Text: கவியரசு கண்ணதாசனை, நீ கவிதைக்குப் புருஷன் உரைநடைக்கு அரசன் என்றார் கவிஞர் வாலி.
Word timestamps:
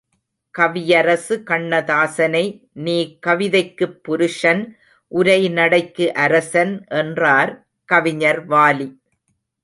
கவியரசு 0.55 1.35
கண்ணதாசனை, 1.45 2.45
நீ 2.73 3.17
கவிதைக்குப் 3.27 3.99
புருஷன் 4.03 4.63
உரைநடைக்கு 5.11 6.07
அரசன் 6.07 6.85
என்றார் 6.93 7.67
கவிஞர் 7.85 8.47
வாலி. 8.47 8.87